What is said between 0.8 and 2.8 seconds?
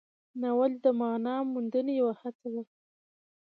د معنا موندنې یوه هڅه وه.